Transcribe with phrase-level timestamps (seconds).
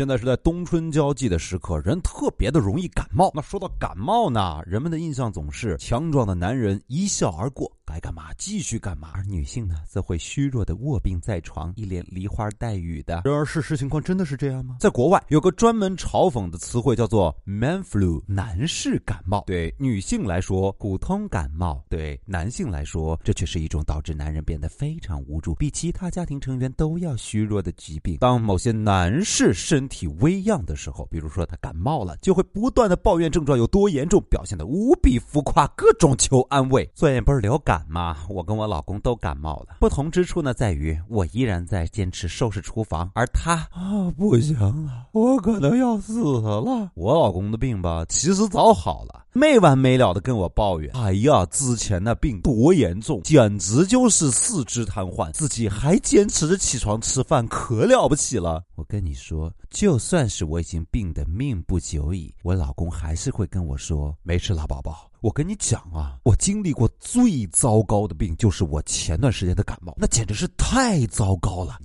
[0.00, 3.30] 现在是在冬春交际的时刻，人特别的容易感冒。
[3.34, 7.70] 那说到感冒呢，人们的印象总是强壮的男人一笑而过。
[7.84, 13.22] 该干嘛继续干嘛，而女性呢，则会虚弱的卧病在床，一脸梨花带雨的。
[13.24, 14.76] 然而，事实情况真的是这样吗？
[14.78, 19.42] 在国外有个专门嘲讽的词汇叫做 “man flu”，男士感冒。
[19.44, 28.18] 对女性来说，普通感冒；对男性来说，这却是一种导致男人变得非常无助，比其他家庭成员都要虚弱的疾病。
[28.18, 36.90] 当某些男士身体微恙的时候，比如说他感冒了，就会不断的抱怨症状有多严重，表现的无比浮夸，各种求安慰。
[36.94, 37.84] 最近不是流感。
[37.90, 39.74] 吗，我跟我老公都感冒了。
[39.80, 44.56] 不同之处呢，在于我依然在坚持收拾厨房，而他啊，不行
[44.86, 46.92] 了，我可能要死了。
[46.94, 50.90] 我老公的病吧，其实早好了，没完没了的跟我抱怨。
[50.94, 58.62] 哎呀，之前那病多严重，简直就是四肢瘫痪，自己还坚持着起床吃饭，可了不起了。
[58.74, 71.78] 我跟你说，就算是我已经病得命不久矣，我老公还是会跟我说：“没事了，宝宝。”我跟你讲啊，我经历过最糟糕的病，就是我前段时间的感冒，那简直是太糟糕了。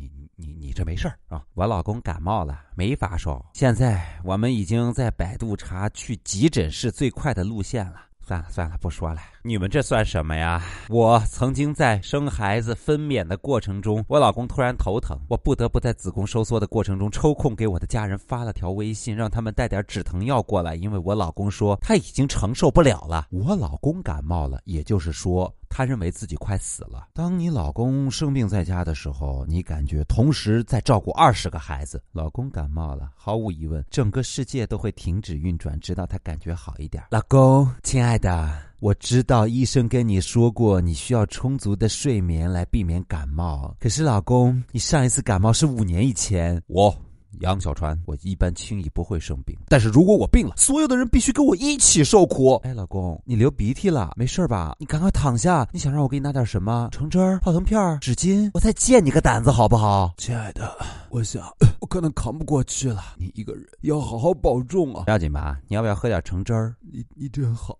[0.75, 1.41] 这没事儿啊？
[1.53, 3.43] 我老公感冒了，没发烧。
[3.53, 8.01] 现在我们已经在百度查去急诊室最快的路线了。
[8.27, 9.21] 算了算了，不说了。
[9.43, 10.59] 你们这算什么呀？
[10.89, 23.27] 我曾经在生孩子分娩的过程中，我老公突然头疼，我不得不在子宫收缩的过程中抽空给我的家人发了条微信，让他们带点止疼药过来，因为我老公说他已经承受不了了。
[23.29, 25.53] 我老公感冒了，也就是说。
[25.77, 27.09] 他认为自己快死了。
[27.13, 32.01] 当你老公生病在家的时候，你感觉同时在照顾二十个孩子。
[32.13, 37.03] 老公感冒了，毫无疑问，整个世界都会停止运转，直到他感觉好一点。
[37.11, 43.75] 老公，亲爱的，我知道医生跟你说过，你需要充足的睡眠来避免感冒。
[43.77, 46.63] 可是，老公，你上一次感冒是五年以前。
[46.67, 46.97] 我。
[47.41, 52.55] 杨小川，我一般轻易不会生病，但是如果我病了，所有的人必须跟我一起受苦。
[52.63, 54.75] 哎，老公，你流鼻涕了，没事吧？
[54.79, 55.67] 你赶快躺下。
[55.71, 56.89] 你想让我给你拿点什么？
[56.91, 58.49] 橙汁、泡腾片、纸巾？
[58.53, 60.13] 我再借你个胆子好不好？
[60.17, 60.75] 亲爱的，
[61.09, 61.43] 我想
[61.79, 65.03] 我可能扛不过去了，你一个人要好好保重啊。
[65.05, 65.57] 不要紧吧？
[65.67, 66.75] 你要不要喝点橙汁儿？
[66.91, 67.77] 你你真好。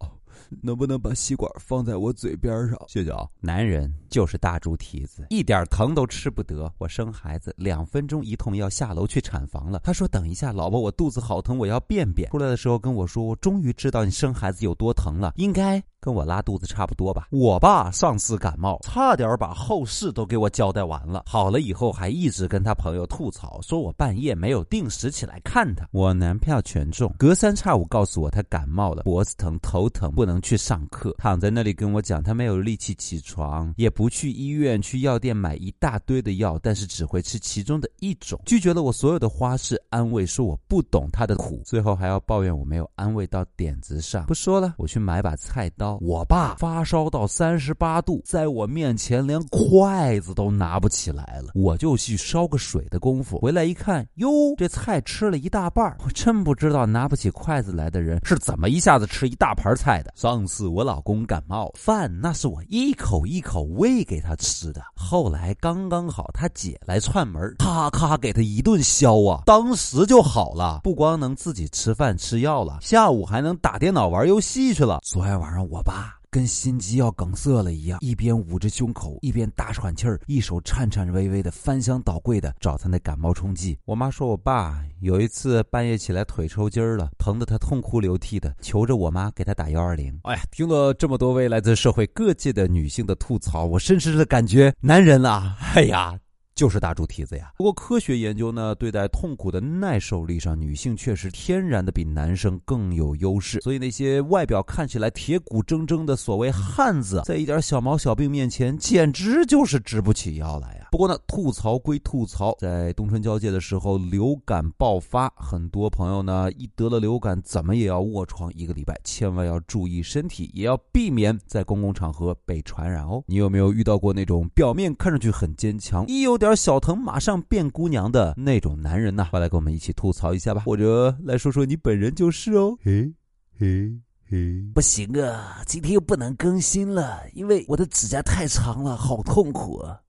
[0.61, 2.77] 能不能把吸管放在我嘴边上？
[2.87, 3.27] 谢谢啊！
[3.39, 6.71] 男人就是大猪蹄子，一点疼都吃不得。
[6.77, 9.81] 我生孩子两分钟一痛，要下楼去产房了。
[9.83, 15.83] 他说：“等一下，老婆，我肚子好疼，我要便便。”出来的时候跟我说：“我终于知道你生孩子有多疼了。”应该。
[16.05, 17.29] 跟我拉肚子差不多吧。
[17.31, 21.23] 我爸上次感冒，差点把后事都给我交代完了。
[21.25, 25.87] 好了以后，还一直跟他朋友吐槽，说我半夜没有定时起来看他。
[25.91, 44.25] 我男票全中，隔三差五告诉我他感冒了，脖子疼、头疼，不能去上课，躺在那里跟我讲他没有力气起床，也不去医院，去药店买一大堆的药，但是只会吃其中的一种，拒绝了我所有的花式安慰，说我不懂他的苦，最后还要抱怨我没有安慰到点子上。
[44.27, 45.94] 不说了，我去买把菜刀。
[46.01, 51.51] 我爸发烧到三十八度，在我面前连筷子都拿不起来了。
[51.55, 55.95] 我就去烧个水的功夫，回来一看，哟，这菜吃了一大半。
[56.03, 60.11] 我真不知道拿不起筷子来的人是怎么一下子吃一大盘菜的。
[60.15, 64.81] 上次我老公感冒，饭那是我一口一口喂给他吃的。
[64.95, 70.81] 后来刚刚好他姐来串门，咔咔给他一顿削啊，当时就好了。
[70.83, 74.99] 不光能自己吃饭吃药了，下午还能打电脑玩游戏去了。
[75.01, 75.84] 昨天晚上我。
[75.85, 83.77] 爸跟心肌要梗塞了一样，一边捂着胸口，一边大喘气儿，一手颤颤巍巍的翻箱倒柜的找他那感冒冲剂。
[83.85, 90.19] 我妈说我爸有一次半夜起来腿抽筋儿了，疼得他痛哭流涕的，求着我妈给他打幺二零。
[90.23, 96.19] 哎呀，听了这么多位来自社会各界的女性的吐槽，我深深的感觉，男人啊，哎呀。
[96.55, 97.51] 就是大猪蹄子呀！
[97.57, 103.59] 不过科学研究呢，对待痛苦的耐受力上，女性确实天然的比男生更有优势。
[103.59, 110.84] 所以那些外表看起来铁骨铮铮的所谓汉子，在一点小毛小病面前，简直就是直不起腰来呀！
[110.95, 123.21] 不过呢，吐槽归吐槽，在冬春交界的时候，流感爆发，很多朋友呢一得了流感，怎么也要卧床一个礼拜，千万要注意身体，也要避免在公共场合被传染哦。
[123.27, 126.55] 你有没有遇到过那种表面看上去很坚强，一有点？
[126.55, 129.27] 小疼马上变姑娘的那种男人呢？
[129.31, 132.73] 快来跟我们一起吐槽一下吧，或者来说说你本人就是哦。
[132.81, 133.13] 嘿，
[133.59, 133.91] 嘿，
[134.29, 139.99] 嘿，不行啊，今天又不能更新了，因为我的指甲太长了，好痛苦啊。